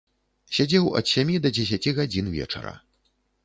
Сядзеў 0.59 0.87
ад 1.01 1.05
сямі 1.11 1.35
да 1.45 1.53
дзесяці 1.59 1.95
гадзін 2.01 2.35
вечара. 2.41 2.77